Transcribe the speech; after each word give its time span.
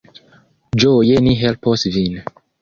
Ĝoje 0.83 1.19
ni 1.27 1.35
helpos 1.43 1.85
vin. 1.99 2.19